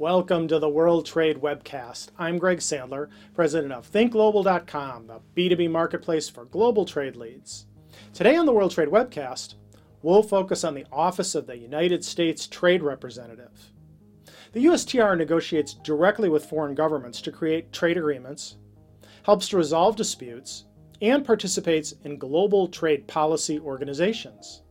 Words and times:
Welcome 0.00 0.48
to 0.48 0.58
the 0.58 0.66
World 0.66 1.04
Trade 1.04 1.42
Webcast. 1.42 2.08
I'm 2.18 2.38
Greg 2.38 2.60
Sandler, 2.60 3.10
president 3.34 3.70
of 3.70 3.92
ThinkGlobal.com, 3.92 5.08
the 5.08 5.20
B2B 5.36 5.70
marketplace 5.70 6.26
for 6.26 6.46
global 6.46 6.86
trade 6.86 7.16
leads. 7.16 7.66
Today 8.14 8.34
on 8.36 8.46
the 8.46 8.52
World 8.54 8.70
Trade 8.70 8.88
Webcast, 8.88 9.56
we'll 10.00 10.22
focus 10.22 10.64
on 10.64 10.72
the 10.72 10.86
Office 10.90 11.34
of 11.34 11.46
the 11.46 11.58
United 11.58 12.02
States 12.02 12.46
Trade 12.46 12.82
Representative. 12.82 13.72
The 14.52 14.64
USTR 14.64 15.18
negotiates 15.18 15.74
directly 15.74 16.30
with 16.30 16.46
foreign 16.46 16.74
governments 16.74 17.20
to 17.20 17.30
create 17.30 17.70
trade 17.70 17.98
agreements, 17.98 18.56
helps 19.24 19.50
to 19.50 19.58
resolve 19.58 19.96
disputes, 19.96 20.64
and 21.02 21.26
participates 21.26 21.92
in 22.04 22.16
global 22.16 22.68
trade 22.68 23.06
policy 23.06 23.60
organizations. 23.60 24.62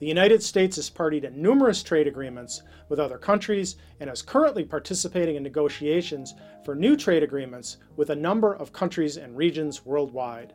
The 0.00 0.06
United 0.06 0.42
States 0.42 0.76
is 0.76 0.90
party 0.90 1.20
to 1.20 1.30
numerous 1.30 1.82
trade 1.82 2.08
agreements 2.08 2.62
with 2.88 2.98
other 2.98 3.16
countries 3.16 3.76
and 4.00 4.10
is 4.10 4.22
currently 4.22 4.64
participating 4.64 5.36
in 5.36 5.42
negotiations 5.42 6.34
for 6.64 6.74
new 6.74 6.96
trade 6.96 7.22
agreements 7.22 7.76
with 7.96 8.10
a 8.10 8.16
number 8.16 8.54
of 8.54 8.72
countries 8.72 9.16
and 9.16 9.36
regions 9.36 9.86
worldwide. 9.86 10.52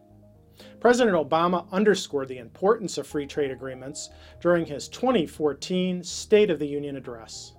President 0.82 1.16
Obama 1.16 1.72
underscored 1.72 2.28
the 2.28 2.38
importance 2.38 2.98
of 2.98 3.08
free 3.08 3.26
trade 3.26 3.52
agreements 3.52 4.10
during 4.42 4.66
his 4.66 4.90
2014 4.90 6.04
State 6.04 6.50
of 6.50 6.60
the 6.60 6.68
Union 6.68 6.98
address. 6.98 7.54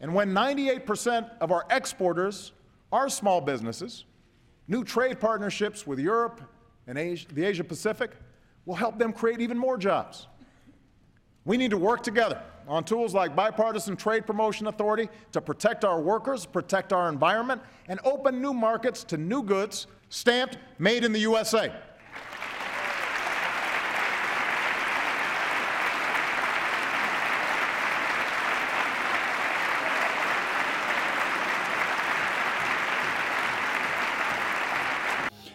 And 0.00 0.14
when 0.14 0.32
98% 0.32 1.30
of 1.40 1.50
our 1.50 1.66
exporters 1.70 2.52
are 2.92 3.08
small 3.08 3.40
businesses, 3.40 4.04
new 4.68 4.84
trade 4.84 5.18
partnerships 5.18 5.84
with 5.84 5.98
Europe 5.98 6.40
and 6.86 6.96
Asia, 6.96 7.26
the 7.32 7.44
Asia 7.44 7.64
Pacific 7.64 8.12
will 8.66 8.76
help 8.76 8.98
them 8.98 9.12
create 9.12 9.40
even 9.40 9.58
more 9.58 9.76
jobs. 9.76 10.28
We 11.44 11.56
need 11.56 11.70
to 11.72 11.76
work 11.76 12.02
together 12.02 12.40
on 12.68 12.84
tools 12.84 13.14
like 13.14 13.34
Bipartisan 13.34 13.96
Trade 13.96 14.26
Promotion 14.26 14.68
Authority 14.68 15.08
to 15.32 15.40
protect 15.40 15.84
our 15.84 16.00
workers, 16.00 16.46
protect 16.46 16.92
our 16.92 17.08
environment, 17.08 17.60
and 17.88 17.98
open 18.04 18.40
new 18.40 18.54
markets 18.54 19.02
to 19.04 19.16
new 19.16 19.42
goods 19.42 19.88
stamped 20.08 20.58
made 20.78 21.04
in 21.04 21.12
the 21.12 21.18
USA. 21.20 21.72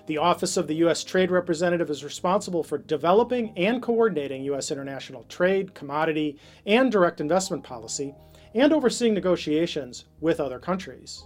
The 0.08 0.18
Office 0.18 0.56
of 0.56 0.68
the 0.68 0.76
U.S. 0.76 1.04
Trade 1.04 1.32
Representative 1.32 1.90
is 1.90 2.02
responsible 2.02 2.64
for 2.64 2.78
developing 2.78 3.52
and 3.58 3.82
coordinating 3.82 4.42
U.S. 4.44 4.72
international 4.72 5.26
trade, 5.26 5.74
commodity, 5.74 6.40
and 6.66 6.90
direct 6.90 7.20
investment 7.20 7.62
policy, 7.62 8.16
and 8.56 8.72
overseeing 8.72 9.14
negotiations 9.14 10.06
with 10.22 10.40
other 10.40 10.60
countries. 10.60 11.26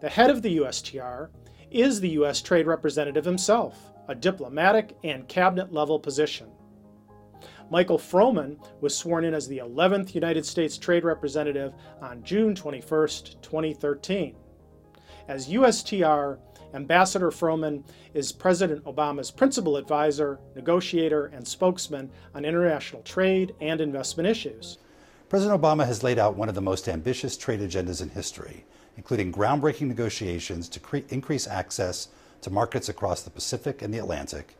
The 0.00 0.08
head 0.08 0.30
of 0.30 0.42
the 0.42 0.58
USTR 0.58 1.30
is 1.72 2.00
the 2.00 2.10
U.S. 2.10 2.40
Trade 2.40 2.68
Representative 2.68 3.24
himself, 3.24 3.90
a 4.06 4.14
diplomatic 4.14 4.96
and 5.02 5.26
cabinet 5.26 5.72
level 5.72 5.98
position. 5.98 6.52
Michael 7.68 7.98
Froman 7.98 8.64
was 8.80 8.96
sworn 8.96 9.24
in 9.24 9.34
as 9.34 9.48
the 9.48 9.58
11th 9.58 10.14
United 10.14 10.46
States 10.46 10.78
Trade 10.78 11.02
Representative 11.02 11.74
on 12.00 12.22
June 12.22 12.54
21, 12.54 13.08
2013. 13.42 14.36
As 15.26 15.48
USTR, 15.48 16.38
Ambassador 16.74 17.30
Froman 17.30 17.82
is 18.12 18.30
President 18.30 18.84
Obama's 18.84 19.30
principal 19.30 19.76
advisor, 19.76 20.38
negotiator, 20.54 21.26
and 21.26 21.46
spokesman 21.46 22.10
on 22.34 22.44
international 22.44 23.02
trade 23.02 23.54
and 23.60 23.80
investment 23.80 24.28
issues. 24.28 24.78
President 25.28 25.60
Obama 25.60 25.86
has 25.86 26.02
laid 26.02 26.18
out 26.18 26.36
one 26.36 26.48
of 26.48 26.54
the 26.54 26.60
most 26.60 26.88
ambitious 26.88 27.36
trade 27.36 27.60
agendas 27.60 28.02
in 28.02 28.10
history, 28.10 28.64
including 28.96 29.32
groundbreaking 29.32 29.88
negotiations 29.88 30.68
to 30.68 30.80
cre- 30.80 30.98
increase 31.08 31.46
access 31.46 32.08
to 32.42 32.50
markets 32.50 32.88
across 32.88 33.22
the 33.22 33.30
Pacific 33.30 33.80
and 33.80 33.92
the 33.92 33.98
Atlantic, 33.98 34.56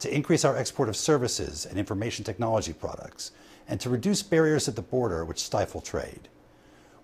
to 0.00 0.14
increase 0.14 0.44
our 0.44 0.56
export 0.56 0.88
of 0.88 0.96
services 0.96 1.64
and 1.64 1.78
information 1.78 2.24
technology 2.24 2.72
products, 2.72 3.30
and 3.68 3.80
to 3.80 3.88
reduce 3.88 4.22
barriers 4.22 4.66
at 4.68 4.74
the 4.74 4.82
border 4.82 5.24
which 5.24 5.38
stifle 5.38 5.80
trade. 5.80 6.28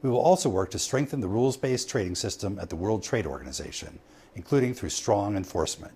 We 0.03 0.11
will 0.11 0.21
also 0.21 0.49
work 0.49 0.71
to 0.71 0.79
strengthen 0.79 1.21
the 1.21 1.29
rules 1.29 1.57
based 1.57 1.89
trading 1.89 2.15
system 2.15 2.59
at 2.61 2.71
the 2.71 2.77
World 2.77 3.03
Trade 3.03 3.27
Organization 3.27 3.99
including 4.39 4.73
through 4.73 4.89
strong 4.89 5.37
enforcement. 5.37 5.93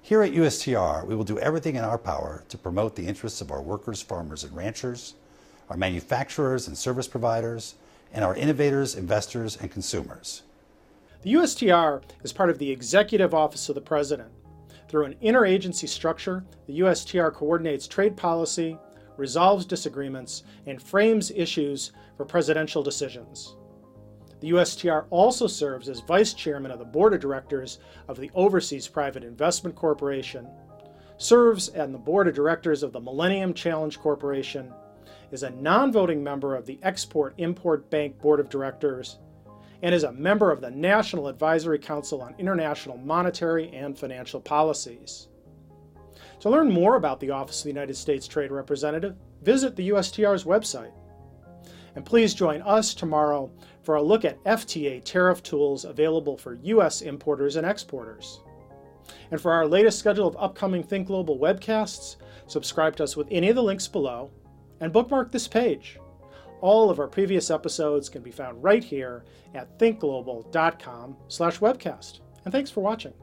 Here 0.00 0.22
at 0.22 0.32
USTR, 0.32 1.04
we 1.04 1.16
will 1.16 1.24
do 1.24 1.38
everything 1.40 1.74
in 1.74 1.82
our 1.82 1.98
power 1.98 2.44
to 2.48 2.56
promote 2.56 2.94
the 2.94 3.08
interests 3.08 3.40
of 3.40 3.50
our 3.50 3.60
workers, 3.60 4.00
farmers, 4.00 4.44
and 4.44 4.54
ranchers, 4.54 5.14
our 5.68 5.76
manufacturers 5.76 6.68
and 6.68 6.78
service 6.78 7.08
providers, 7.08 7.74
and 8.12 8.24
our 8.24 8.36
innovators, 8.36 8.94
investors, 8.94 9.56
and 9.60 9.72
consumers. 9.72 10.42
The 11.22 11.32
USTR 11.32 12.02
is 12.22 12.32
part 12.32 12.50
of 12.50 12.58
the 12.58 12.70
Executive 12.70 13.34
Office 13.34 13.68
of 13.68 13.74
the 13.74 13.80
President. 13.80 14.30
Through 14.88 15.06
an 15.06 15.16
interagency 15.20 15.88
structure, 15.88 16.44
the 16.68 16.80
USTR 16.80 17.32
coordinates 17.32 17.88
trade 17.88 18.16
policy, 18.16 18.78
resolves 19.16 19.64
disagreements, 19.66 20.42
and 20.66 20.82
frames 20.82 21.30
issues 21.30 21.92
for 22.16 22.24
presidential 22.24 22.82
decisions. 22.82 23.56
The 24.40 24.50
USTR 24.50 25.06
also 25.10 25.46
serves 25.46 25.88
as 25.88 26.00
vice 26.00 26.34
chairman 26.34 26.70
of 26.70 26.78
the 26.78 26.84
board 26.84 27.14
of 27.14 27.20
directors 27.20 27.78
of 28.08 28.18
the 28.18 28.30
Overseas 28.34 28.86
Private 28.88 29.24
Investment 29.24 29.74
Corporation, 29.74 30.48
serves 31.16 31.70
on 31.70 31.92
the 31.92 31.98
board 31.98 32.28
of 32.28 32.34
directors 32.34 32.82
of 32.82 32.92
the 32.92 33.00
Millennium 33.00 33.54
Challenge 33.54 33.98
Corporation, 33.98 34.72
is 35.30 35.42
a 35.42 35.50
non 35.50 35.92
voting 35.92 36.22
member 36.22 36.54
of 36.54 36.66
the 36.66 36.78
Export 36.82 37.34
Import 37.38 37.88
Bank 37.90 38.20
Board 38.20 38.38
of 38.38 38.48
Directors, 38.48 39.18
and 39.82 39.94
is 39.94 40.04
a 40.04 40.12
member 40.12 40.50
of 40.50 40.60
the 40.60 40.70
National 40.70 41.28
Advisory 41.28 41.78
Council 41.78 42.20
on 42.20 42.34
International 42.38 42.96
Monetary 42.98 43.70
and 43.74 43.98
Financial 43.98 44.40
Policies. 44.40 45.28
To 46.44 46.50
learn 46.50 46.70
more 46.70 46.94
about 46.96 47.18
the 47.20 47.30
Office 47.30 47.60
of 47.60 47.64
the 47.64 47.70
United 47.70 47.96
States 47.96 48.28
Trade 48.28 48.52
Representative, 48.52 49.16
visit 49.40 49.74
the 49.74 49.88
USTR's 49.88 50.44
website. 50.44 50.92
And 51.96 52.04
please 52.04 52.34
join 52.34 52.60
us 52.60 52.92
tomorrow 52.92 53.50
for 53.82 53.94
a 53.94 54.02
look 54.02 54.26
at 54.26 54.44
FTA 54.44 55.02
tariff 55.04 55.42
tools 55.42 55.86
available 55.86 56.36
for 56.36 56.52
U.S. 56.52 57.00
importers 57.00 57.56
and 57.56 57.66
exporters. 57.66 58.42
And 59.30 59.40
for 59.40 59.52
our 59.52 59.66
latest 59.66 59.98
schedule 59.98 60.28
of 60.28 60.36
upcoming 60.38 60.82
Think 60.82 61.06
Global 61.06 61.38
webcasts, 61.38 62.16
subscribe 62.46 62.94
to 62.96 63.04
us 63.04 63.16
with 63.16 63.28
any 63.30 63.48
of 63.48 63.56
the 63.56 63.62
links 63.62 63.88
below 63.88 64.30
and 64.80 64.92
bookmark 64.92 65.32
this 65.32 65.48
page. 65.48 65.98
All 66.60 66.90
of 66.90 67.00
our 67.00 67.08
previous 67.08 67.50
episodes 67.50 68.10
can 68.10 68.20
be 68.20 68.30
found 68.30 68.62
right 68.62 68.84
here 68.84 69.24
at 69.54 69.78
thinkglobal.com/webcast. 69.78 72.20
And 72.44 72.52
thanks 72.52 72.70
for 72.70 72.82
watching. 72.82 73.14